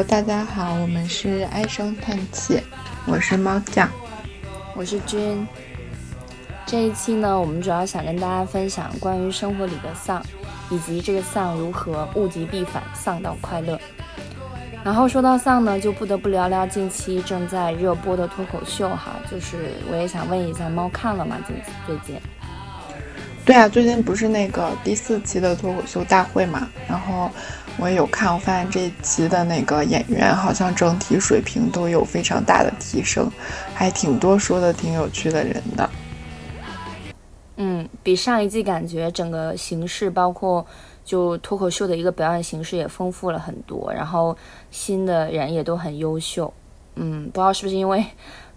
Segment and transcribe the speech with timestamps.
[0.00, 2.58] Hello，大家好，我们是唉声叹气，
[3.06, 3.86] 我是猫酱，
[4.74, 5.46] 我是君。
[6.64, 10.24] 这一期呢，我们主要想跟大家分享关于生活里的丧，
[10.70, 13.78] 以及这个丧如何物极必反，丧到快乐。
[14.82, 21.36] 然后说到丧呢，就不得不聊聊近期正在热播的脱口秀哈，就是我也想问一下，猫看了吗？
[21.46, 21.54] 近
[21.86, 22.18] 最近？
[23.44, 27.30] 对啊，最近不是那个第四期的脱口秀大会嘛，然后
[27.80, 33.30] 我也有看，我发现这一期的那个演员好像整体水平都有非常大的提升，
[33.74, 35.88] 还挺多说的挺有趣的人的。
[37.56, 40.64] 嗯，比上一季感觉整个形式，包括
[41.04, 44.36] 就脱口秀的一个表演形式也丰富了很多，然后
[44.70, 46.52] 新的人也都很优秀。
[46.96, 48.04] 嗯，不知道是不是因为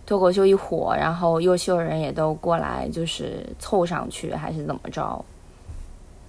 [0.06, 5.24] 脱口秀一火，然后优秀人也都过来就是凑上去，还是怎么着？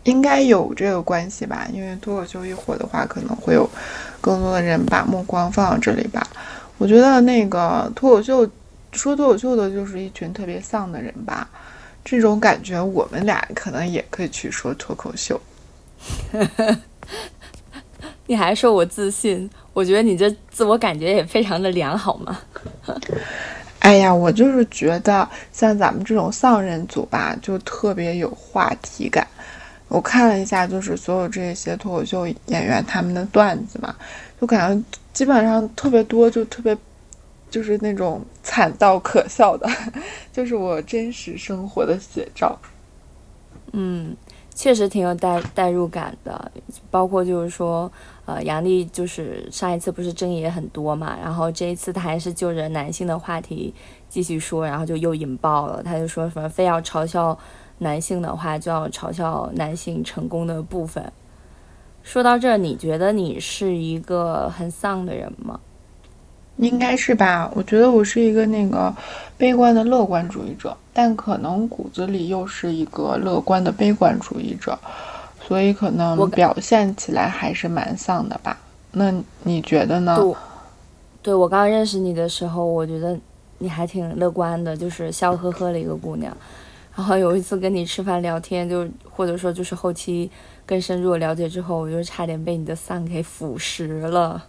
[0.04, 3.68] 应该有这个关系吧，因为脱口秀一火的话，可能会有
[4.20, 6.26] 更多的人把目光放到这里吧。
[6.78, 8.48] 我觉得那个脱口秀
[8.92, 11.48] 说脱口秀的就是一群特别丧的人吧。
[12.04, 15.40] 这种感觉，我们俩可能也可以去说脱口秀。
[18.26, 19.48] 你还说我自信？
[19.72, 22.38] 我觉得你这自我感觉也非常的良好嘛。
[23.80, 29.26] 哎呀，我就是觉得像咱们这种丧人组吧，就特别有话题感。
[29.88, 33.94] 我看了一下，就是所有这些脱口秀演员他们的段子嘛，
[34.40, 36.76] 就感觉基本上特别多，就特别。
[37.50, 39.70] 就是那种惨到可笑的，
[40.32, 42.58] 就是我真实生活的写照。
[43.72, 44.16] 嗯，
[44.52, 46.50] 确实挺有代代入感的，
[46.90, 47.88] 包括就是说，
[48.24, 53.72] 呃，杨笠就是上一次不是争议也很多嘛，然后这一次他还是就着男性的话题
[54.08, 57.38] 继续说，然后就又引爆了，他就说什么非要嘲笑
[57.78, 61.12] 男性的话，就要嘲笑男性成功的部分。
[62.02, 65.58] 说到这儿，你觉得你是一个很丧的人吗？
[66.58, 68.94] 应该是吧，我觉得我是一个那个
[69.36, 74.78] 悲观的乐观主义者，但可能骨子里又是一个乐观的悲观主义者，
[75.46, 78.56] 所以可能表现起来还是蛮丧的吧。
[78.92, 80.16] 那你觉得呢？
[81.22, 83.18] 对，我刚认识你的时候，我觉得
[83.58, 86.36] 你还挺乐观的，就是笑呵呵的一个姑娘。
[86.96, 90.30] 然后有一次跟你吃饭聊天，就或者说就是后期
[90.64, 94.44] 更深入了解之后，我就差点被你的丧给腐蚀了。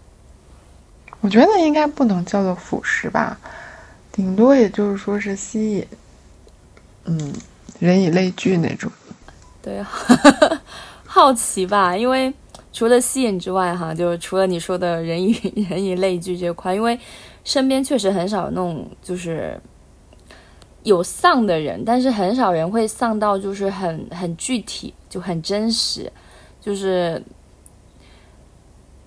[1.22, 3.40] 我觉得应该不能叫做腐蚀吧，
[4.12, 5.88] 顶多也就是说是吸引，
[7.06, 7.34] 嗯，
[7.80, 8.92] 人以类聚那种。
[9.60, 9.82] 对，
[11.04, 11.98] 好奇吧？
[11.98, 12.32] 因为
[12.72, 15.32] 除了吸引之外，哈，就是除了你说的人以
[15.68, 17.00] 人以类聚这块，因为
[17.44, 19.60] 身边确实很少那种就是
[20.86, 26.10] 有丧的人，但是很少人会丧到就是很很具体，就很真实，
[26.62, 27.22] 就是。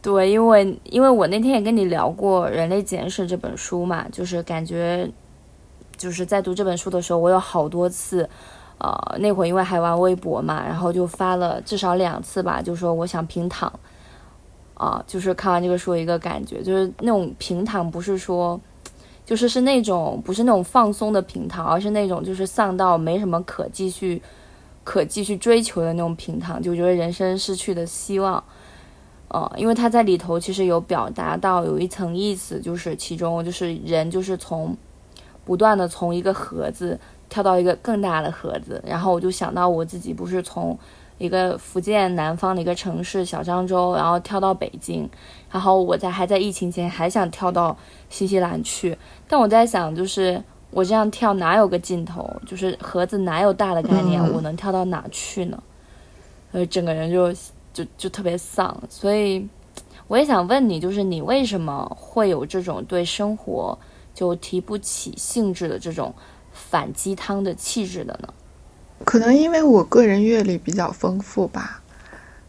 [0.00, 5.10] 对，因为因为我那天也跟你聊过《人类简史》这本书嘛，就是感觉
[5.96, 8.26] 就是在读这本书的时候，我有好多次，
[8.78, 13.70] 呃，那会儿因为还玩微博嘛，然后就发了至少两次吧，就说我想平躺，
[14.74, 18.58] 啊，就是看完这个书一个感觉，就是那种平躺不是说，
[19.28, 24.22] 就是是那种不是那种放松的平躺，而是那种就是丧到没什么可继续
[24.84, 28.42] 可继续追求的那种平躺，就觉得人生失去的希望。
[29.28, 34.74] 呃，因为他在里头其实有表达到有一层意思，就是其中就是人就是从
[35.44, 40.78] 不断的从一个盒子跳到一个更大的盒子，然后我就想到我自己不是从
[41.18, 45.08] 一个福建南方的一个城市小漳州，然后跳到北京，
[45.50, 47.76] 然后我在还在疫情前还想跳到
[48.08, 48.96] 新西兰去，
[49.28, 55.62] 但我在想就是我这样跳哪有个尽头，就是盒子哪有大的概念，我能跳到哪去呢？
[56.52, 57.34] 呃，整个人就。
[57.70, 59.46] 就就特别丧，所以
[60.08, 63.78] 我也想问你，就是你为什么会有这种对生活
[64.12, 66.12] 就提不起兴致的这种
[66.52, 68.34] 反鸡汤的气质的呢？
[69.04, 71.80] 可能因为我个人阅历比较丰富吧。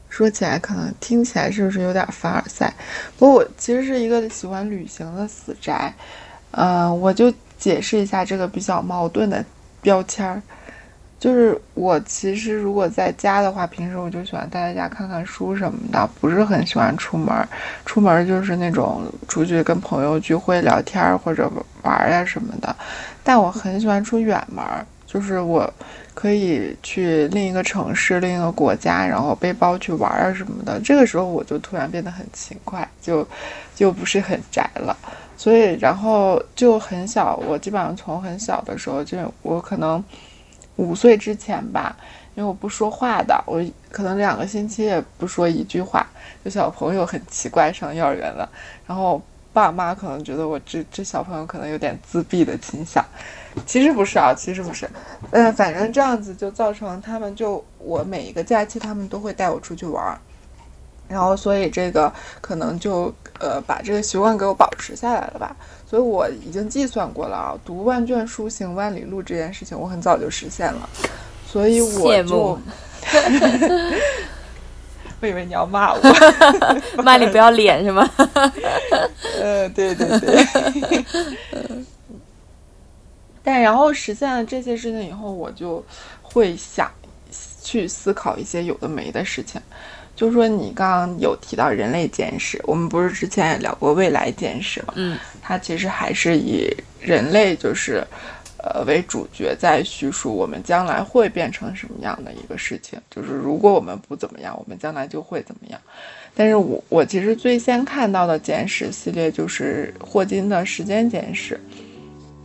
[0.10, 2.74] 说起来可能听起来是不是有点凡尔赛？
[3.18, 5.94] 不过我其实是一个喜欢旅行的死宅。
[6.51, 9.46] 嗯，我就解释一下这个比较矛盾的
[9.81, 10.42] 标签儿。
[11.19, 17.48] 就是我其实如果在家的话，平时我就喜欢待在家看看书什么的，不是很喜欢出门。
[17.86, 21.50] 出门就是那种出去跟朋友聚会聊天或者
[21.84, 22.75] 玩呀什么的。
[23.24, 24.66] 但我很喜欢出远门，
[25.06, 25.72] 就是我
[26.19, 30.77] 可以去另一个城市、另一个国家，然后背包去玩啊什么的。
[30.81, 33.25] 这个时候我就突然变得很勤快，就
[33.74, 34.98] 就不是很宅了。
[35.38, 40.04] 所以然后就很小，我基本上从很小的时候就我可能。
[40.75, 41.94] 五岁之前吧，
[42.36, 43.62] 因为我不说话的，我
[43.92, 46.07] 可能两个星期也不说一句话。
[46.42, 48.50] 就小朋友很奇怪，上幼儿园了，
[48.88, 49.21] 然后
[49.51, 53.04] 爸妈可能觉得我这这小朋友可能有点自闭的倾向，
[53.66, 54.90] 其实不是啊，其实不是，
[55.32, 60.18] 嗯，反正这样子就造成他们就我每一个假期他们都会带我出去玩儿，
[61.08, 62.12] 然后所以这个
[62.42, 65.56] 可能就呃把这个习惯给我保持下来了吧。
[65.90, 70.90] 所以我已经计算过了啊，读万卷书行万里路这件事情，我很早就实现了，
[71.48, 71.88] 所以我
[72.24, 72.60] 就，
[75.22, 76.00] 我以为你要骂我，
[77.02, 78.08] 骂你不要脸是吗？
[79.42, 80.46] 呃，对对对。
[83.44, 85.84] 但然后实现了这些事情以后，我就
[86.22, 86.92] 会想
[87.64, 89.62] 去思考一些有的没的事情。
[90.16, 94.94] 就说你刚刚有提到人类简史，我们不是之前也聊过未来简史吗？
[94.98, 96.68] 嗯，它其实还是以
[97.00, 98.06] 人类就是，
[98.58, 103.00] 呃为主角在叙述我们将来会变成什么样的一个事情。
[103.10, 105.80] 就是如果我们不怎么样，我们将来就会怎么样。
[106.36, 111.58] 但是我我其实最先看到的简史系列就是霍金的时间简史。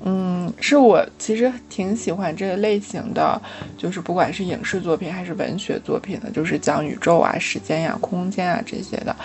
[0.06, 3.40] 嗯，是我其实挺喜欢这个类型的，
[3.78, 9.16] 就是不管是影视作品还是文学作品的，就是讲宇宙啊、时间呀、空间啊这些的，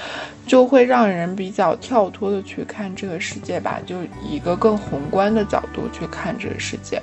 [0.48, 7.02] 就会让人比较跳脱的去看这个世界吧，就以一个更宏观的角度去看这个世界。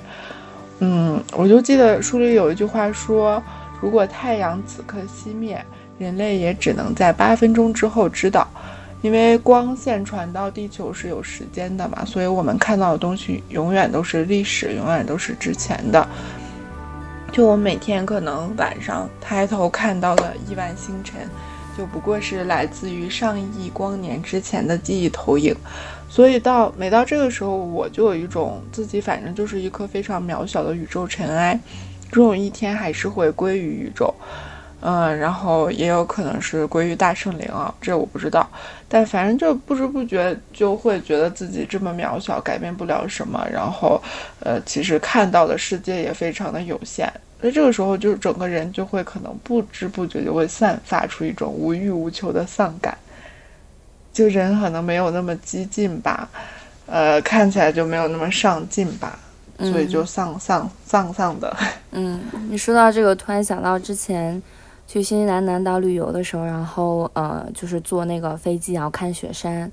[0.79, 3.41] 嗯，我就记得书里有一句话说，
[3.79, 5.63] 如果太阳此刻熄灭，
[5.99, 8.47] 人类也只能在八分钟之后知道。
[9.01, 16.07] 因为光线传到地球是有时间的嘛，所以我们看到的东西永远都是历史，永远都是之前的。
[17.31, 21.29] 就我每天可能晚上抬头看到的亿万星辰，
[21.77, 25.55] 就不过是来自于上亿光年之前的记忆投影。
[26.09, 31.59] 所以到每到这个时候，我就有一种自己反正就是一颗非常渺小的宇宙尘埃，
[32.11, 34.11] 终有一天还是会归于宇宙。
[34.79, 38.47] 嗯，然后也有可能是归于大圣灵啊，这我不知道。
[38.87, 43.45] 但反正就不知不觉就会觉得自己这么渺小，改变不了什么。
[43.51, 43.99] 然后，
[44.39, 47.11] 呃，其实看到的世界也非常的有限。
[47.41, 52.95] 那这个时候，就是整个人就会可能不知不觉就会散发出一种无欲无求的丧感。
[54.13, 56.29] 就人可能没有那么激进吧，
[56.85, 59.17] 呃，看起来就没有那么上进吧，
[59.57, 61.57] 所以就丧丧丧丧的。
[61.91, 64.39] 嗯，你说到这个，突然想到之前。
[64.87, 69.69] 去新西兰南岛旅游的时候，然后呃，就是坐那个飞机，然后看雪山，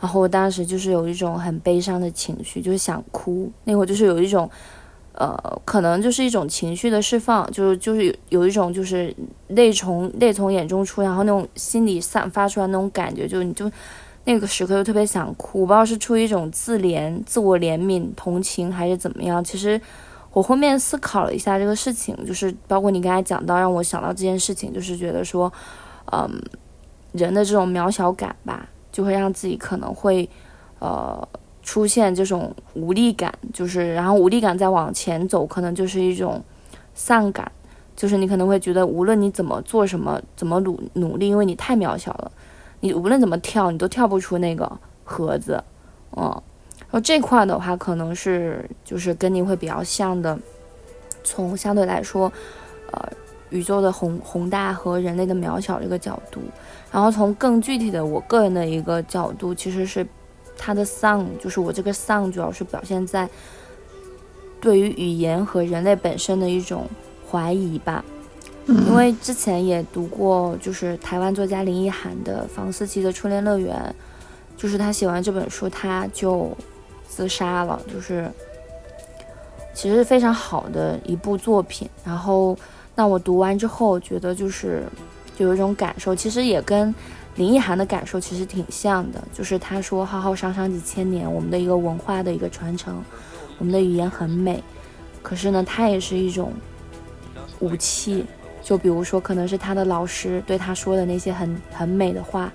[0.00, 3.50] 然后我当时就是有一种很悲伤的情绪，就是想哭。
[3.64, 4.48] 那会儿就是有一种，
[5.14, 9.12] 呃，可能就是一种情绪的释放，就是就是有有一种就是
[9.48, 13.68] 泪从泪从眼中出，然后那种心里散发出来那种感觉，就你就
[14.22, 19.80] 那个时刻就特别想哭，我不知道是出于一种自怜、自我怜悯、同情还是怎么样，其实。
[20.32, 25.52] 我后面思考了一下这个事情，就是包括你刚才讲到，让我想到这件事情，就是觉得说，
[26.12, 26.30] 嗯，
[27.12, 30.28] 人的这种渺小感吧，就会让自己可能会，
[30.78, 31.26] 呃，
[31.62, 36.40] 出现这种无力感，就是然后无力感再往前走，可能就是一种
[36.94, 37.50] 丧感，
[37.96, 42.30] 就是你可能会觉得无论你怎么做什么，怎么努努力，因为你太渺小了，
[42.80, 44.70] 你无论怎么跳，你都跳不出那个
[45.04, 45.64] 盒子，
[46.16, 46.42] 嗯。
[46.90, 50.38] 然后这块的话，可能是就是跟你会比较像的，
[51.22, 52.32] 从相对来说，
[52.92, 53.08] 呃，
[53.50, 56.40] 宇宙的宏宏大和人类的渺小这个角度，
[56.90, 60.06] 然后从更具体的我个人的一个角度，其实是
[60.56, 63.28] 它的丧，就是我这个丧主要是表现在
[64.58, 66.86] 对于语言和人类本身的一种
[67.30, 68.02] 怀疑吧。
[68.66, 73.94] 因为之前也读过，就是台湾作家林奕涵的《房思琪的初恋乐园》，
[74.60, 76.56] 就是他写完这本书，他就。
[77.08, 78.30] 自杀了，就是
[79.74, 81.88] 其实是非常好的一部作品。
[82.04, 82.56] 然后，
[82.94, 84.84] 那我读完之后，觉得就是
[85.36, 86.94] 就有一种感受，其实也跟
[87.36, 89.22] 林奕涵的感受其实挺像的。
[89.32, 93.02] 就是他说，浩浩汤汤几千年，我们的一个文化的一个传承，
[93.58, 94.62] 我们的语言很美，
[95.22, 96.52] 可是呢，它也是一种
[97.60, 98.24] 武器。
[98.60, 102.52] 就比如说，可能是他的老师对他说的那些很很美的话，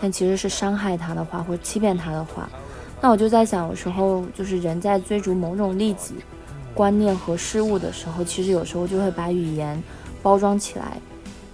[0.00, 2.48] 但其实是伤害他的话，或者欺骗他的话。
[3.00, 6.14] 那我就在想，有时候就是人在追逐某种利己
[6.74, 9.80] 观念和事物的时候，其实有时候就会把语言
[10.22, 10.98] 包装起来，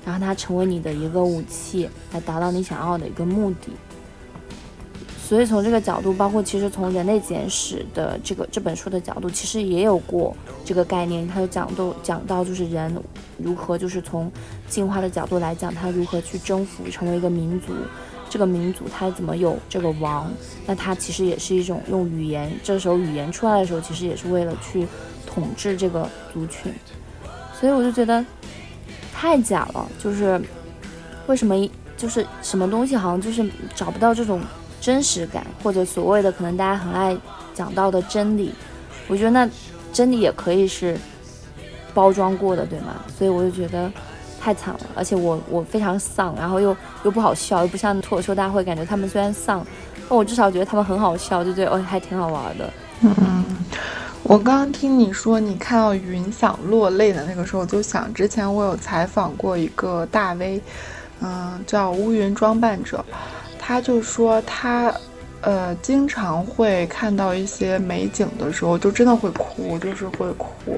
[0.05, 3.73] 然后它成为你的一个武器，来达到你想要的一个目的。
[5.23, 11.27] 所以从这个角度，包括其实从《人类简史》的这个这本书的角度，其实也有过这个概念。
[11.27, 12.95] 它就讲到讲到就是人
[13.39, 14.31] 如何就是从
[14.69, 17.73] 进化的角度来讲，他如何去征服成为一个民族。
[18.33, 20.33] 这个民族他怎么有这个王？
[20.65, 22.51] 那他其实也是一种用语言。
[22.63, 24.89] 这时候语言出来的时候，其实也是为了去
[25.27, 26.73] 统治这个族群。
[27.61, 28.25] 所以我就觉得
[29.13, 29.87] 太假了。
[30.03, 30.41] 就是
[31.27, 31.55] 为什么
[31.95, 34.41] 就是什么东西好像就是找不到这种
[34.81, 37.15] 真实感，或者所谓的可能大家很爱
[37.53, 38.55] 讲到的真理，
[39.09, 39.47] 我觉得那
[39.93, 40.97] 真理也可以是
[41.93, 43.05] 包装过的，对吗？
[43.15, 43.93] 所以我就觉得。
[44.43, 49.65] 太惨了，而且我我非常丧，然后又又不好笑，又不像脱口秀大会，感觉他们虽然丧，
[50.09, 52.69] 但我至少觉得他们很好笑，就觉得哦还挺好玩的。
[53.03, 53.45] 嗯，
[54.25, 60.61] 我刚刚听你说你看到云想落泪的那个时候，我就想之前我有采访过一个大 V，
[61.21, 63.05] 嗯，叫乌云装扮者，
[63.61, 64.93] 他就说他
[65.43, 70.77] 呃经常会看到一些美景的时候，就真的会哭，就是会哭。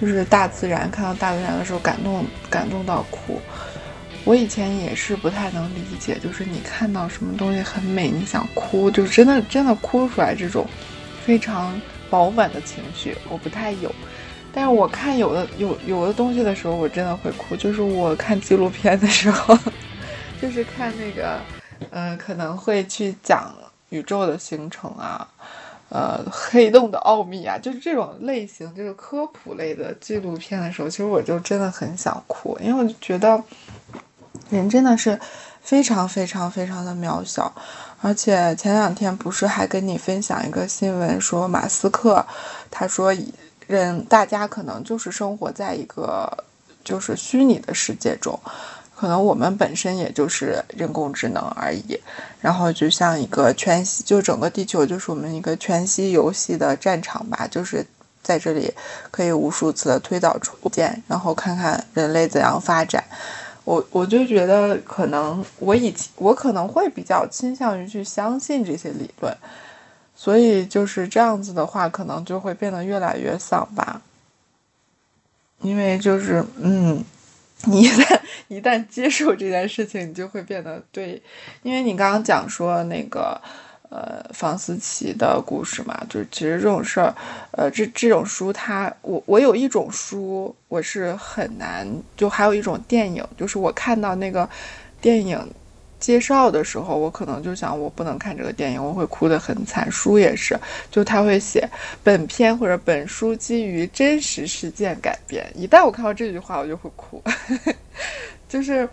[0.00, 3.40] 就是大自然，看到大自然的时候感动，感动到哭。
[4.24, 10.66] 我以前也是不太能理解，就是你看到什么东西很美，你想哭，就真的真的哭出来这种
[11.24, 13.94] 非常饱满的情绪，我不太有。
[14.52, 17.56] 但是我看有的有有的东西的时候，我真的会哭。
[17.56, 19.56] 就是我看纪录片的时候，
[20.42, 21.40] 就是看那个，
[21.90, 23.54] 嗯，可能会去讲
[23.90, 25.26] 宇宙的形成啊。
[25.90, 33.42] 呃，黑洞的奥秘啊， 就是这种类型，就是科普类的纪录片的时候，其实我就真的很想哭，因为我就觉得
[34.50, 35.18] 人真的是
[35.60, 37.52] 非常非常非常的渺小。
[38.00, 42.24] 而且前两天不是还跟你分享一个新闻，说马斯克
[42.70, 43.12] 他说
[43.66, 46.32] 人大家可能就是生活在一个
[46.82, 48.38] 就是虚拟的世界中。
[49.00, 51.98] 可能我们本身也就是人工智能而已，
[52.38, 57.82] 然后就像一个全息，就整个地球就是我们一个全息游戏的战场吧，就是
[58.22, 58.70] 在这里
[59.10, 63.02] 可以无数次的推导出件，然后看看人类怎样发展。
[63.64, 69.34] 我我就觉得可能我以前我可能会比较倾向于去相信这些理论，
[70.14, 74.02] 所以就是这样子的话，可能就会变得越来越丧吧，
[75.62, 77.02] 因为就是嗯。
[77.66, 81.22] 你一旦 一旦接受这件事情，你就会变得对，
[81.62, 83.40] 因为你刚刚讲说那个，
[83.90, 87.14] 呃，房思琪的故事嘛，就是其实这种事儿，
[87.52, 91.86] 呃，这这种书，它我我有一种书，我是很难，
[92.16, 94.48] 就还有一种电影，就是我看到那个
[95.00, 95.38] 电影。
[96.00, 99.88] 介绍的时候，我可能就想，我不能看这个电影，我会哭得很惨。
[99.92, 100.58] 书也是，
[100.90, 101.68] 就他会写
[102.02, 105.46] 本片或者本书基于真实事件改编。
[105.54, 107.22] 一旦我看到这句话，我就会哭。
[108.48, 108.88] 就是，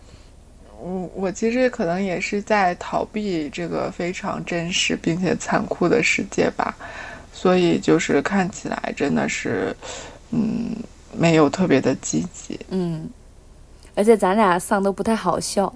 [0.80, 6.76] 我我其实可能也是在逃避这个非常真实并且残酷的世界吧。
[7.32, 9.76] 所以就是看起来真的是，
[10.32, 10.76] 嗯，
[11.16, 12.60] 没有特别的积极。
[12.70, 13.10] 嗯，
[13.96, 15.74] 而且咱俩丧都不太好笑。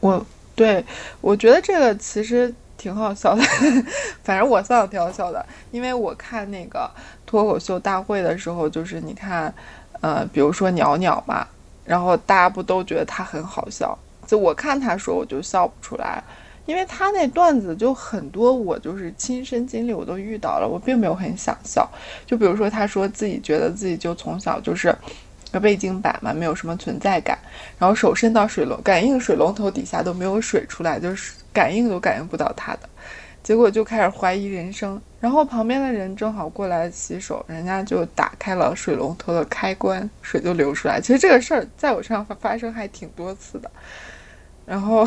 [0.00, 0.84] 我对
[1.20, 3.42] 我觉得这个其实挺好笑的，
[4.24, 6.90] 反正我算挺好笑的，因为我看那个
[7.24, 9.52] 脱口秀大会的时候，就是你看，
[10.00, 11.46] 呃，比如说鸟鸟嘛，
[11.84, 13.96] 然后大家不都觉得他很好笑？
[14.26, 16.22] 就我看他说，我就笑不出来，
[16.66, 21.88] 因为他那段子就很多，我就是亲身经历，我都遇到了，我并没有很想笑。
[22.26, 24.94] 就比如说他说自己觉得自己就从小就是。
[25.60, 27.38] 背景板嘛，没有什么存在感，
[27.78, 32.88] 然后手伸到水龙感应水龙头底下都没有水出来，就是感应都感应不到它的，
[33.42, 35.00] 结果就开始怀疑人生。
[35.20, 41.00] 然后旁边的人正好过来洗手，人家就打开了水龙头的开关，水就流出来。
[41.00, 43.70] 其实这个事儿在我身上发发生还挺多次的。
[44.64, 45.04] 然后，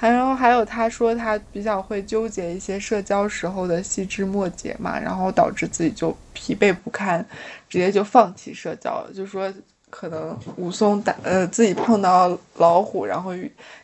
[0.00, 7.26] 还然后还有他说他比较会纠结一些社交时候的细枝末节嘛，然后导致自己就疲惫不堪。
[7.68, 9.52] 直接就放弃社交了，就说
[9.90, 13.32] 可能武松打呃自己碰到老虎，然后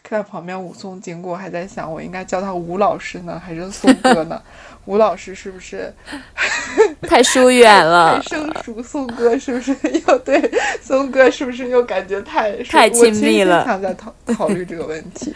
[0.02, 4.40] 看到旁边武松经过，还在想我应该叫他吴老师呢，还是松哥呢？
[4.86, 5.92] 吴老师是不是
[7.08, 8.16] 太疏远了？
[8.16, 13.64] 太生疏，松哥是不是又对松哥是不是又感觉太太亲密了？
[13.64, 15.34] 经常在考考虑这个问题。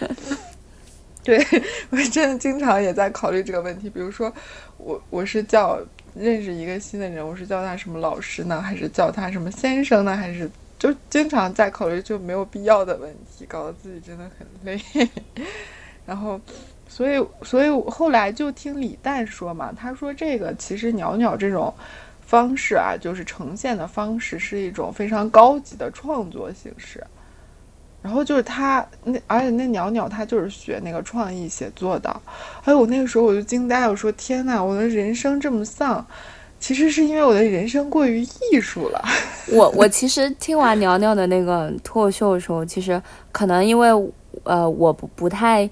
[1.28, 4.32] 对 我真的经常也在考虑这个问题，比如说
[4.78, 5.78] 我我是叫。
[6.14, 10.16] 认识一个新的人，我是叫他什么老师呢，还是叫他什么先生呢？
[10.16, 14.80] 还是就经常在考虑就没有必要的问题，搞得自己真的很累。
[16.04, 16.40] 然后，
[16.88, 21.72] 所以，所以后来就听李诞说嘛，他说这个其实袅袅这种
[22.20, 27.04] 方式啊，就是呈现的方式是一种非常高级的创作形式。
[28.08, 32.08] 然后就是他那，而且那袅袅他就是学那个创意写作的。
[32.64, 36.02] 哎，我那个时候我就惊呆了，我说天呐，我的人生这么丧，
[36.58, 39.04] 其实是因为我的人生过于艺术了。
[39.52, 43.00] 我我其实听完袅袅的那个脱口秀的时候，其实
[43.30, 43.90] 可能因为
[44.44, 45.68] 呃我不不太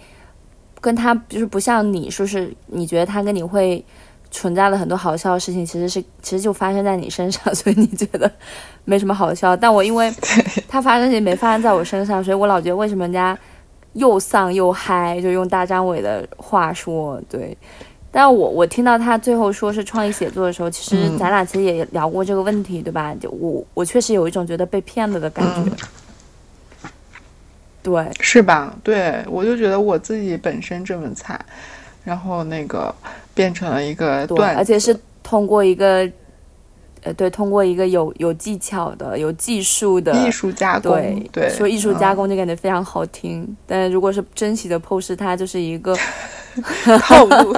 [0.79, 3.83] 跟他就是不像你说是你觉得他跟你会
[4.31, 8.31] 存在了很多好笑的事情，其实是其实就发生在你身上， 所以你觉得
[8.85, 9.57] 没什么好笑。
[9.57, 10.13] 但我因为
[10.69, 13.39] 它发生也没发生在我身上，所以我老觉得为什么人家
[13.95, 17.57] 又丧又嗨，就用大张伟的话说，对。
[18.13, 23.15] 但我我听到他最后说是创意写作的时候，其实咱俩其实也聊过这个问题，对吧？
[23.21, 25.71] 就我我确实有一种觉得被骗了的感觉。
[27.83, 28.75] 对，是吧？
[28.83, 31.39] 对，我就觉得我自己本身这么惨，
[32.05, 32.95] 然后那个
[33.37, 36.11] 变成了一个段，而且是通过一个，
[37.03, 43.57] 呃，对，通过一个有有技巧的、有技术的艺术加工，对对，说艺术加工就感觉非常好听。
[43.67, 45.95] 但如果是真实的 pose，它就是一个
[47.03, 47.55] 套路，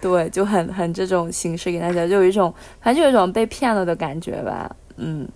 [0.00, 5.28] 对，就很很这种形式给大家，就有一种反正就有一种被骗了的感觉吧，嗯。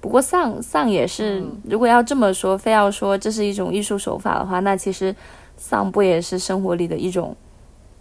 [0.00, 5.14] 不过丧丧也是，如果要这么说，非要说这是一种艺术手法的话，那其实
[5.56, 7.36] 丧不也是生活里的一种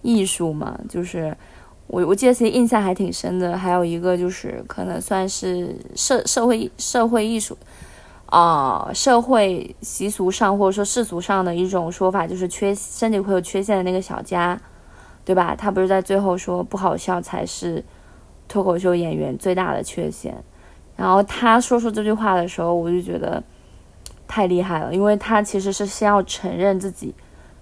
[0.01, 0.79] 艺术嘛？
[0.89, 1.35] 就是
[1.87, 7.57] 我我记得其实印象还挺深的，还有一个就是可能算是社社会社会艺术
[8.27, 14.59] 啊，社会习俗上或者说世俗上的一种说法，就是缺身体会有缺陷的那个小佳，
[15.25, 15.53] 对吧？
[15.55, 17.83] 他不是在最后说不好笑才是
[18.47, 20.43] 脱口秀演员最大的缺陷。
[20.95, 23.43] 然后他说出这句话的时候，我就觉得
[24.27, 27.13] 太厉害了，因为他其实是先要承认自己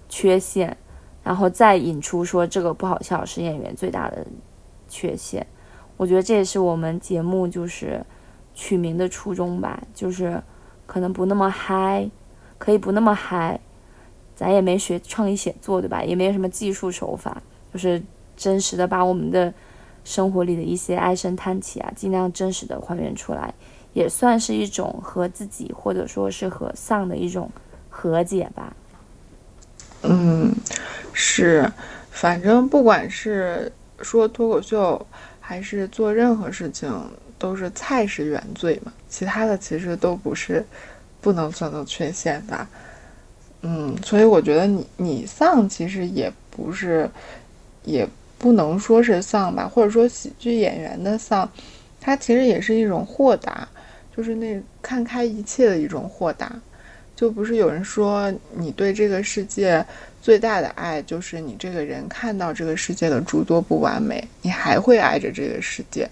[0.08, 0.76] 缺陷，
[1.22, 4.26] 然后再引出说这个不好笑是演员最大的
[4.88, 5.46] 缺陷。
[5.96, 8.04] 我觉得这也是我们节目就是
[8.54, 10.42] 取名的初衷吧，就是
[10.86, 12.10] 可能不那么嗨，
[12.58, 13.60] 可以不那么嗨，
[14.34, 16.02] 咱也没学创意写作对吧？
[16.02, 18.02] 也没有什么技术手法，就是
[18.36, 19.52] 真实的把我们的。
[20.02, 23.52] 生活里的一些唉声叹气啊，尽量真实的还原出来，
[23.92, 27.50] 也算是一种和自己或者说是和丧的一种
[27.90, 28.74] 和解吧。
[30.02, 30.54] 嗯，
[31.12, 31.70] 是，
[32.10, 33.70] 反正不管是
[34.00, 35.06] 说脱口秀，
[35.40, 36.92] 还是做任何事情，
[37.38, 40.64] 都是菜是原罪嘛，其他的其实都不是
[41.20, 42.68] 不能算作缺陷吧。
[43.62, 47.10] 嗯，所以我觉得你你丧其实也不是
[47.84, 48.08] 也。
[48.42, 51.46] 不能说是丧吧，或者说喜剧演员的丧，
[52.00, 53.68] 他其实也是一种豁达，
[54.16, 56.50] 就是那看开一切的一种豁达。
[57.20, 59.84] 就不是有人说，你对这个世界
[60.22, 66.08] 最大的爱，就是你这个人看到这个世界的诸多不完美，你还会爱着这个世界。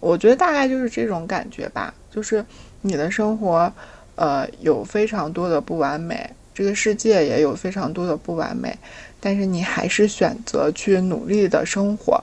[0.00, 2.42] 我觉得大概就是这种感觉吧，就是
[2.80, 3.70] 你的生活，
[4.14, 8.74] 呃，有非常多的不完美，这个世界也有非常多的不完美。
[9.20, 12.18] 但是你还是选择去努力的生活，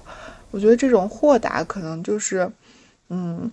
[0.50, 2.50] 我觉得这种豁达可能就是，
[3.10, 3.52] 嗯，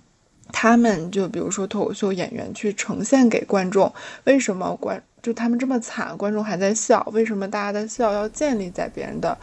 [0.56, 9.36] 他们就比如说脱口秀演员去呈现给观众，为什么观就他们这么惨，观众还在笑，为什么大家的笑要建立在别人的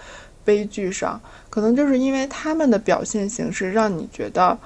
[0.46, 1.20] 悲剧上？
[1.50, 4.58] 可能就是因为他们的表现形式让你觉得，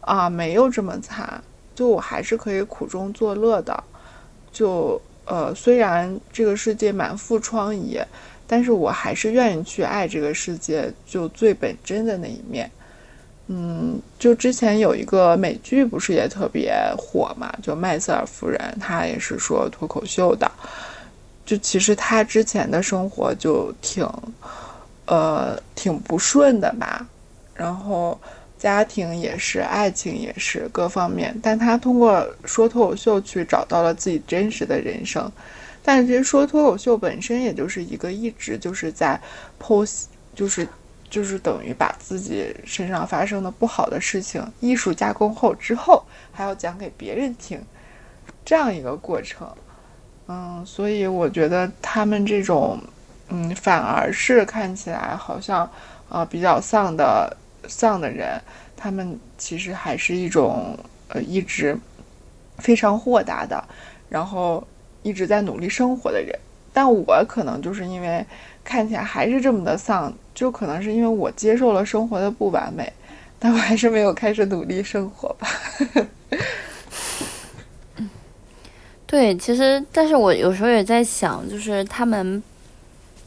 [0.00, 3.84] 啊，没有这么惨，就我还是可以苦中作乐的，
[4.50, 8.02] 就呃，虽然这个世界满腹疮痍。
[8.44, 12.70] 但是我还是愿意去爱这个世界，就最本真的那一面。
[13.48, 17.52] 嗯，就之前有一个美剧，不是也特别火嘛？
[17.62, 20.50] 就麦瑟尔夫人，她也是说脱口秀的。
[21.44, 24.08] 就其实她之前的生活就挺，
[25.06, 27.06] 呃，挺不顺的吧。
[27.52, 28.18] 然后
[28.56, 31.36] 家庭也是，爱情也是，各方面。
[31.42, 35.30] 但她通过说脱口秀去找到了自己真实的人生。
[35.82, 39.20] 但其实说脱口秀本身也就是一个一直就是在
[39.60, 40.66] 剖析，就是
[41.12, 47.60] 就是等于把自己身上发生的不好的事情艺术加工后之后还要讲给别人听，
[48.46, 49.46] 这样一个过程。
[50.26, 52.80] 嗯，所以我觉得他们这种，
[53.28, 55.70] 嗯，反而是看起来好像
[56.08, 57.36] 呃比较丧的
[57.68, 58.40] 丧的人，
[58.74, 61.78] 他们其实还是一种呃一直
[62.56, 63.62] 非常豁达的，
[64.08, 64.66] 然后。
[65.04, 66.38] 一直在努力生活的人，
[66.72, 68.24] 但我可能就是因为
[68.64, 72.92] 看起来还是这么的丧，就可能是因为我接受了生活的不完美，
[73.38, 75.48] 但我还是没有开始努力生活吧。
[79.06, 82.42] 对，其实，但是我有时候也在想，就是他们，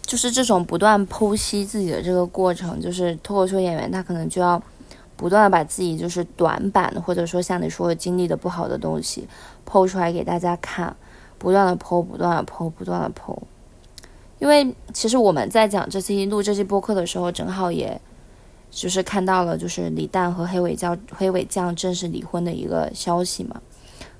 [0.01, 4.60] 就是这种不断剖析自己的这个过程，就是脱口秀演员，他可能就要
[5.15, 9.27] 不断的把自己就是短板，或者说像你说经历的不好的东西
[9.63, 10.95] 剖出来给大家看。
[11.45, 13.38] 不断的剖，不断的剖，不断的剖，
[14.39, 18.01] 因为其实我们在讲这期录这期播客的时候，正好也
[18.71, 23.62] 就是看到了，就是李诞和黑尾酱黑尾酱正式离婚的一个消息嘛。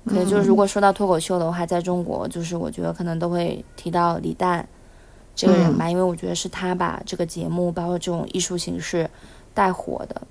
[0.04, 4.64] 可能就是如果说到脱口秀的话，在中国，就是我觉得可能都会提到李诞，
[5.34, 9.10] 这个人吧，因为我觉得是他把这个节目，包括这种艺术形式
[9.52, 10.22] 带火的。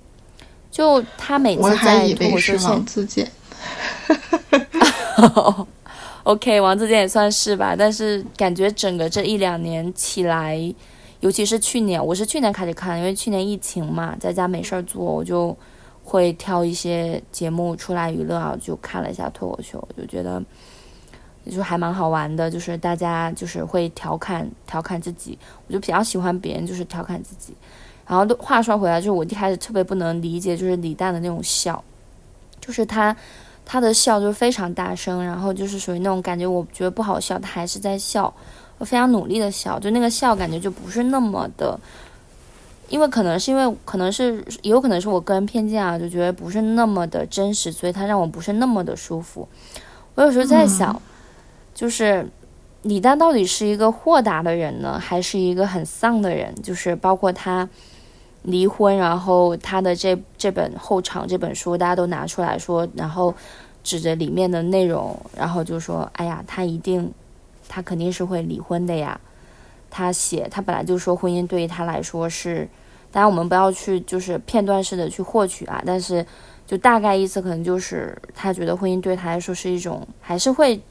[0.71, 3.29] 就他每次在脱口秀王自健。
[6.25, 10.59] OK，王自健也算是吧，但是感觉整个这一两年起来，
[11.19, 15.55] 尤其是去年，我是去年开始看，因为去年疫情嘛，在家没事儿做，我就
[16.03, 20.43] 会挑一些节目出来娱乐啊，就看了一下脱口秀，就觉得。
[21.47, 27.53] 就还蛮好玩的，就是大家就是会调侃调侃自己，我就比较喜欢别人就是调侃自己。
[28.07, 31.83] 然后话说回来，就是我一开始特别不能理解，就是李诞的那种笑，
[32.59, 33.15] 就是他
[33.65, 38.34] 他的笑就非常大声，然后就是属于那种感觉，我觉得不好笑，他还是在笑，
[38.78, 41.80] 我非常努力的笑，就那个笑感觉就不是那么的，
[42.89, 49.47] 因为可能是因为可能是也有可能是我个人偏见啊，就觉得不是那么的真实，所以他让我不是那么的舒服。
[50.13, 51.01] 我有时候在想。
[51.75, 52.25] 就是
[52.84, 56.56] 李诞到底是一个豁达的人呢，还是一个很丧的人？
[56.63, 57.67] 就是包括他
[58.45, 63.34] 离婚，然后他的这这本后场这本书，大家都拿出来说，然后
[63.84, 67.12] 指着里面的内容，然后就说：“哎呀，他一定，
[67.67, 69.19] 他肯定是会离婚的呀。”
[69.91, 72.67] 他写，他本来就说婚姻对于他来说是，
[73.12, 76.25] 当然我们不要去就是片段式的去获取啊，但是
[76.65, 80.81] 就大概意思可能就是他觉得婚姻对他来说是一种还是会。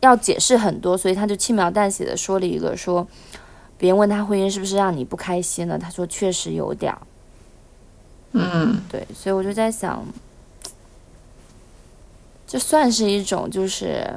[0.00, 3.06] 要解释很多，所以他就轻描淡写的说了一个说，
[3.82, 6.98] 别人问他婚姻是不是让你不开心了，他说确实有点儿。
[8.30, 10.06] 嗯，对，所以我就在想，
[12.46, 14.08] 这算是一种就是，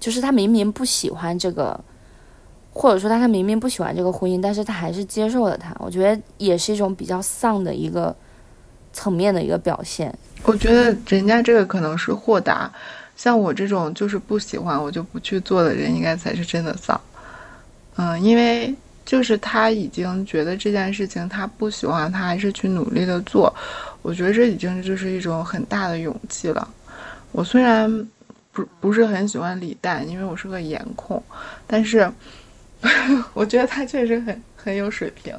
[0.00, 1.78] 就是他明明不喜欢这个，
[2.72, 8.16] 或者说他他明明不喜欢这个婚姻，但是他还是接受了他，我觉得也是一种比较丧的一个
[8.94, 10.18] 层面的一个表现。
[10.44, 12.72] 我觉得人家这个可能是豁达。
[13.14, 16.98] 像我这种就是不喜欢我就不去做的人，应该才是真的丧。
[17.98, 18.72] 嗯，因为
[19.04, 23.52] 就是他已经觉得这件事情他不喜欢，他还是去努力的做。
[24.02, 26.66] 我觉得这已经就是一种很大的勇气了。
[27.32, 28.08] 我虽然
[28.52, 31.20] 不不是很喜欢李诞，因为我是个颜控，
[31.66, 32.10] 但是
[33.34, 35.34] 我觉得他确实很很有水平。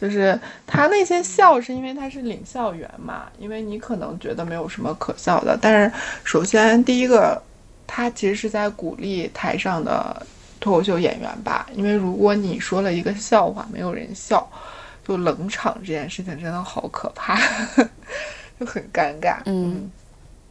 [0.00, 3.26] 就是他那些笑，是因为他是领笑员嘛？
[3.38, 7.40] 因为你可能觉得没有什么可笑的，但是首先第一个，
[7.86, 10.26] 他其实是在鼓励台上的
[10.62, 11.68] 脱口秀演员吧？
[11.74, 14.48] 因为如果你说了一个笑话，没有人笑，
[15.06, 17.36] 就冷场这件事情真的好可怕，
[18.58, 19.38] 就很尴尬。
[19.44, 19.90] 嗯，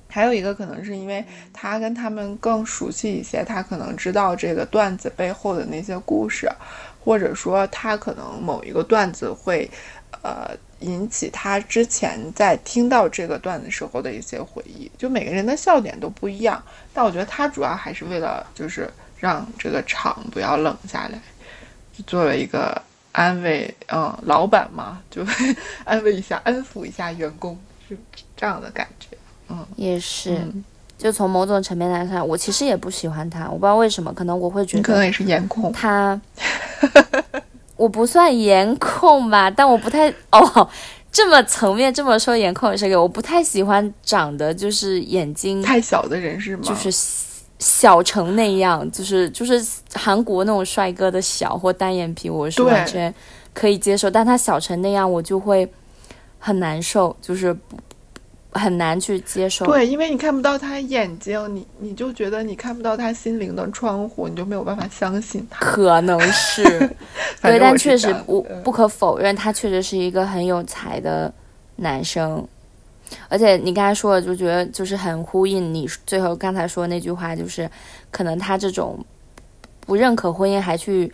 [0.10, 6.48] 还有一个可能是因为他跟他们更熟悉一些，他可能知道这个段子背后的那些故事。
[7.04, 9.68] 或者说他可能某一个段子会，
[10.22, 14.92] 呃，引起他之前在听到这个段子时候的一些回忆。
[15.00, 18.88] 就每个人的笑点都不一样，但我觉得他主要还是为了就是
[19.22, 21.22] 让这个场不要冷下来，
[21.96, 22.82] 就作为一个
[23.12, 25.24] 安慰，嗯，老板嘛，就
[25.86, 27.58] 安慰一下、安抚一下员工，
[27.88, 27.96] 是
[28.36, 29.16] 这样的感觉。
[29.48, 30.38] 嗯，也是。
[30.98, 36.20] 就从某种层面来看，我其实也不喜欢他，我不知道为什么，可能我会觉得你可能也是颜控他。
[37.78, 40.70] 我不算颜控吧，但我不太 哦，
[41.12, 46.64] 这么层面这么说颜控也是个，我不太喜欢长得就是眼睛太小的人是吗？
[46.64, 46.92] 就是
[47.62, 53.14] 小成那样，就是就是韩国那种帅哥的小或单眼皮，我是完全
[53.54, 55.66] 可以接受，但他小成那样，我就会
[56.40, 57.78] 很难受，就是不。
[58.54, 65.58] 很难去接受，对，因为你看不到他眼睛，你你就觉得你看不到他心灵的窗户，你就没有办法相信他。
[65.66, 66.62] 可能是，
[67.42, 71.34] 对，但确实不不可否认，他确实是一个很有才的
[71.78, 72.46] 男生。
[73.30, 77.70] 而且你刚才说的，就觉得就是很呼应你最后刚才说那句话，就是
[78.10, 79.04] 可能他这种
[79.82, 81.12] 不认可婚姻还去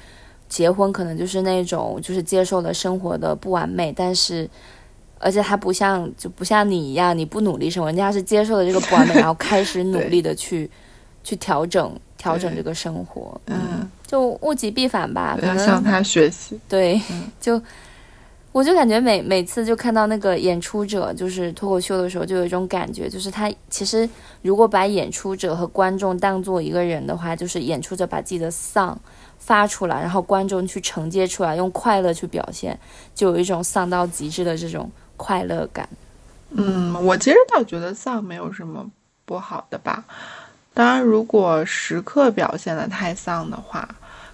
[0.50, 4.50] 结婚，可能就是那种就是接受了生活的不完美，但是。
[5.20, 10.70] 而且他不像，就不像你一样，你不努力生活，人家是接受了这个不完美， 然后开始努力的去，
[11.24, 13.42] 去调整调整这个生活。
[13.48, 16.60] 嗯，就物极必反吧，可能向他学习。
[16.70, 17.02] 对，
[17.42, 17.60] 就
[18.58, 24.10] 我就感觉每每次就看到那个演出者就是脱口秀的时候，就有一种感觉，就是他其实
[24.42, 29.00] 如果把演出者和观众当做一个人的话，就是演出者把自己的丧
[29.38, 32.76] 发出来，然后观众去承接出来，用快乐去表现，
[33.14, 34.90] 就有一种丧到极致的这种。
[35.16, 35.88] 快乐感，
[36.52, 38.88] 嗯，我其实倒觉得丧没有什么
[39.26, 40.04] 不好的吧。
[40.76, 43.90] 当然，如果时刻表现的太丧的话，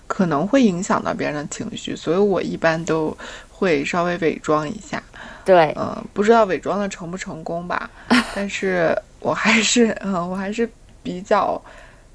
[0.07, 3.15] 可能会影响到别人的情绪，所以我一般都
[3.63, 5.01] 会稍微伪装一下。
[5.45, 7.89] 对，嗯，不知道伪装的成不成功吧？
[8.35, 10.69] 但是我还是，嗯，我还是
[11.01, 11.61] 比较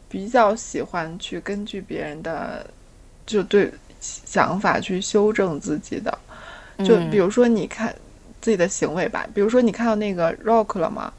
[0.09, 2.67] 比较喜欢去根据别人的
[3.27, 6.17] 就对想法去修正自己的。
[6.85, 7.95] 就比如说，你看
[8.41, 11.13] 自己的行为吧，比如说你看到那个 Rock 了吗？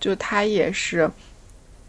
[0.00, 1.08] 就他也是，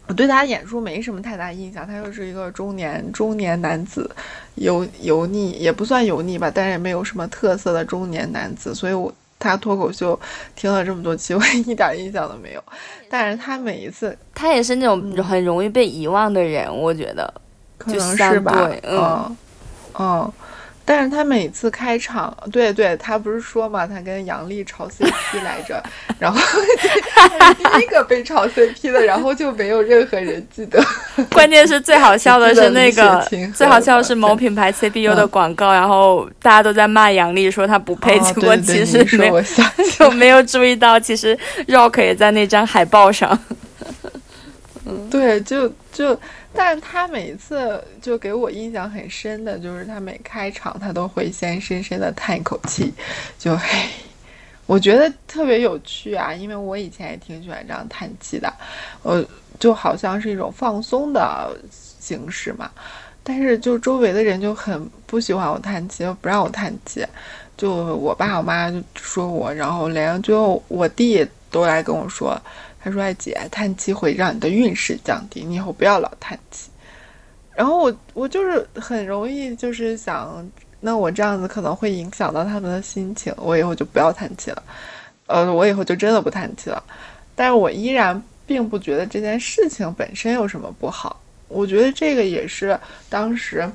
[0.07, 1.85] 我对他演出没什么太大印象。
[1.85, 4.09] 他又是一个中年中年男子，
[4.55, 8.73] 油油腻也不算油腻吧，但是也没有什么特色的中年男子。
[8.75, 10.19] 所以我他脱口秀
[10.55, 12.63] 听了这么多期，我 一点印象都没有。
[13.09, 17.33] 但是他每一次，他也是那种很容易被遗忘的人，我觉得，
[17.77, 19.37] 可能是吧，嗯
[19.99, 20.33] 嗯。
[20.87, 25.83] 但是他每次开场，对对，他不是说嘛，他跟杨笠炒 CP 来着，
[26.19, 26.39] 然后
[27.57, 30.79] 第一个被炒 CP 的，然后就没有任何人记得。
[31.31, 39.41] 关键是最好笑的 是那个，最好笑的是某品牌 CPU 的广告，然后大家都在骂杨笠，说他不配，结果其实没有，
[39.97, 41.35] 就没有注意到，其实
[41.67, 43.37] Rock 也在那张海报上。
[44.85, 46.19] 嗯，对，就就。
[46.55, 52.93] 但他每次就给我印象很深的，就是他每开场他都会先深深的叹一口气，
[53.37, 53.87] 就嘿，
[54.65, 58.51] 我觉得特别有趣啊，因为我以前也挺喜欢这样叹气的，
[59.03, 59.23] 呃，
[59.59, 62.71] 就好像是一种放松的形式嘛。
[63.27, 67.05] 但是就周围的人就很不喜欢我叹气，不让我叹气，
[67.57, 72.39] 就我爸我妈就说我，然后连最后我弟都来跟我说。
[72.85, 76.69] 他说：“哎，姐，叹气会让你的运势降低，你以后不要老叹气。”
[77.55, 80.47] 然后我我就是很容易就是想，
[80.81, 84.63] 那我这样子可能会影响到他们的心情，我以后就不要叹气了。
[85.25, 86.83] 呃，我以后就真的不叹气了。
[87.33, 91.19] 但是我依然并不觉得这件事情本身有什么不好。
[91.47, 93.67] 我觉得这个也是当时。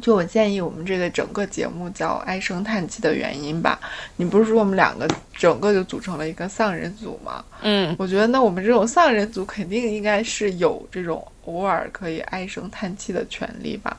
[0.00, 3.78] 就我建议，我们这个整个节目叫唉声叹气的原因吧。
[4.16, 7.44] 你不是说我们两个整个就组成了一个丧人组吗？
[7.62, 13.96] 嗯，我觉得那我们这种丧人组肯定应该是有这种偶尔可以唉声叹气的权利吧？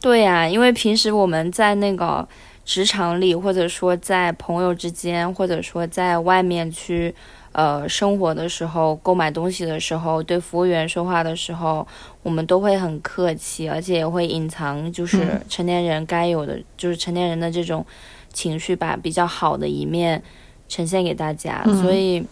[0.00, 2.26] 对呀，因为平时我们在那个
[2.64, 7.14] 职场里，或者说在朋友之间，或者说在外面去。
[7.56, 11.88] 呃，生活的时候，购买东西的时候，对服务员说话的时候，
[12.22, 17.82] 我们都会很客气，而且也会隐藏，就是成年人该有的，就是成年人的这种
[18.30, 20.22] 情绪吧，比较好的一面
[20.68, 21.64] 呈现给大家。
[21.80, 22.22] 所以，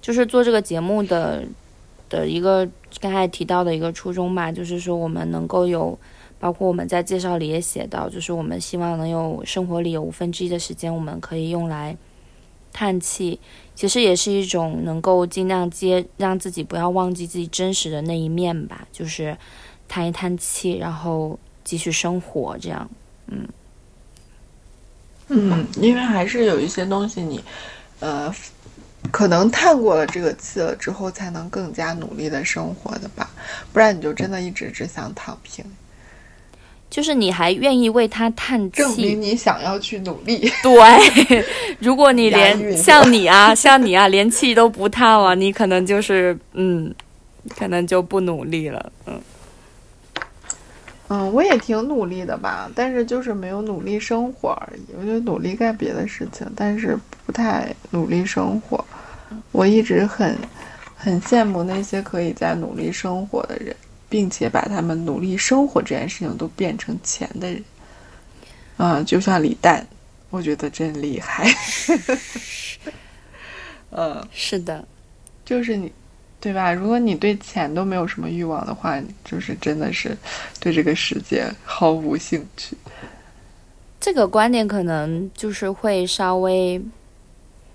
[0.00, 1.44] 就是做这个节目的
[2.10, 2.68] 的一个
[3.00, 5.96] 刚才提到的一个初衷吧，就是说我们能够有，
[6.40, 11.96] 包括我们在介绍里也写到，就是我们希望能有生活里有五分之一的时间，我们可以用来
[12.74, 13.40] 叹气。
[13.74, 19.36] 其实也是一种能够尽量接，让自己不要忘记自己真实的那一面吧，就是
[19.88, 22.88] 叹一叹气，然后继续生活，这样，
[23.26, 23.48] 嗯，
[25.26, 27.42] 嗯，因为还是有一些东西你，
[27.98, 28.32] 呃，
[29.10, 33.28] 可能叹过了这个气了之后，才能更加努力的生活的吧，
[33.72, 35.64] 不然你就真的一直只想躺平。
[36.94, 40.48] 就是你还愿意为他叹气，证明你想要去努力。
[40.62, 41.44] 对，
[41.80, 46.94] 如果你连像你啊， 像你啊，连气都不叹了，你可能就是嗯，
[47.58, 48.92] 可能就不努力了。
[49.06, 49.20] 嗯，
[51.08, 54.94] 嗯，我也挺努力的吧，但是就是没有努力生活而已。
[54.96, 58.84] 我就努力干别的事情，但是不太努力生活。
[59.50, 60.38] 我一直很
[60.94, 63.74] 很羡慕那些可以在努力生活的人。
[64.14, 67.64] 并且把他们努力生活这件事情都变成钱的人，
[68.76, 69.84] 嗯，就像李诞，
[70.30, 71.52] 我觉得真厉害。
[73.90, 74.86] 嗯， 是的，
[75.44, 75.90] 就是你，
[76.38, 76.72] 对吧？
[76.72, 80.16] 如果你对钱都没有什么欲望的话，就是真的是
[80.60, 82.76] 对这个世界毫无兴趣。
[83.98, 86.80] 这个观点可能就是会稍微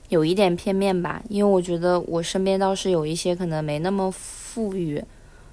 [0.07, 5.03] 有一点片面吧，因为我觉得我身边倒是有一些可能没那么富裕。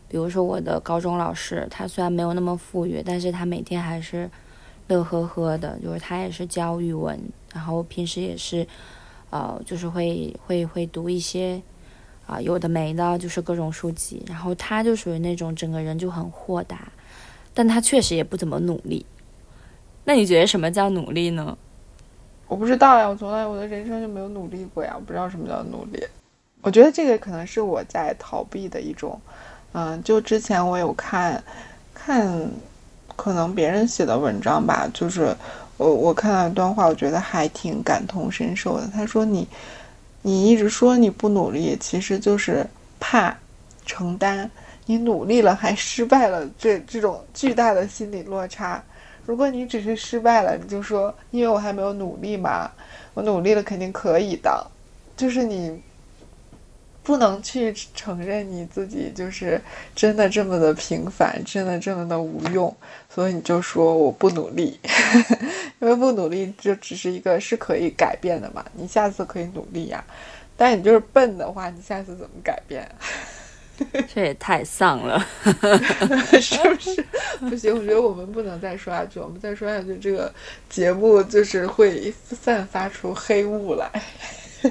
[0.08, 4.30] 比如说我的高中老师，他虽然没有那么富裕，但是他每天还是
[4.86, 5.78] 乐呵呵的。
[5.82, 7.18] 就是他也是教语文，
[7.52, 8.66] 然后平时也是，
[9.30, 11.60] 呃，就是会会会读一些
[12.26, 14.22] 啊有的没的，就是各种书籍。
[14.28, 16.88] 然后他就属于那种整个人就很豁达，
[17.52, 19.04] 但他确实也不怎么努力。
[20.04, 21.58] 那你觉得什么叫努力呢？
[22.46, 26.00] 我不知道呀，我从来我的人生就没有努力过呀，我不知道什么叫努力。
[26.62, 29.20] 我觉得这个可能是我在逃避的一种。
[29.78, 31.44] 嗯，就之前我有看，
[31.92, 32.50] 看，
[33.14, 35.36] 可能别人写的文章吧，就是
[35.76, 38.88] 我我看到一段话，我觉得还挺感同身受的。
[38.94, 39.46] 他说你，
[40.22, 42.66] 你一直说你不努力，其实就是
[42.98, 43.36] 怕
[43.84, 44.50] 承担。
[44.86, 48.82] 你努力了还失败了，这这种巨大的心理落差。
[49.26, 52.70] 如果你只是失败了，你就说因为我还没有努力嘛，
[53.12, 54.66] 我努力了肯定可以的，
[55.14, 55.78] 就是你。
[57.06, 59.60] 不能去承认你自己就是
[59.94, 62.76] 真的这么的平凡，真的这么的无用，
[63.08, 64.76] 所以你就说我不努力，
[65.78, 70.04] 因为不努力就只是一个是可以改变的嘛，你下次可以努力呀。
[70.56, 72.90] 但你就是笨的话，你下次怎么改变？
[74.12, 75.24] 这也太丧了，
[76.42, 77.06] 是不是？
[77.38, 80.34] 不行，我觉得我们不能再说下去，我们再说下去，这个
[80.68, 83.88] 节目就是会散发出黑雾来。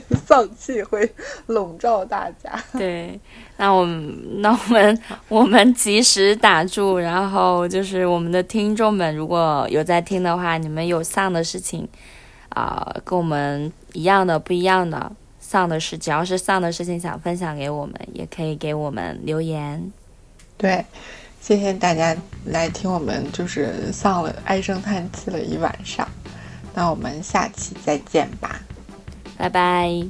[0.26, 1.10] 丧气会
[1.48, 2.52] 笼罩大家。
[2.74, 3.20] 对，
[3.58, 11.88] 那我们那我们我们及时打住，然后就是我们的听众们，如果有在听的话，你们有丧的事情
[12.50, 19.92] 啊，跟我们一样的不一样的丧的事，只要是丧的事情想分享给我们，也可以给我们留言。
[20.58, 20.86] 对，
[21.42, 26.08] 谢谢大家来听我们，就是丧了，唉声叹气了一晚上。
[26.74, 28.60] 那我们下期再见吧。
[29.38, 30.08] 拜拜，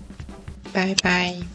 [0.74, 1.55] 拜拜。